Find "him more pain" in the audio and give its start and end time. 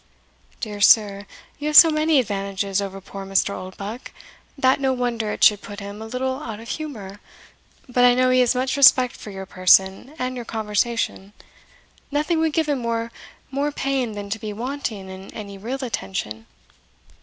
12.67-14.13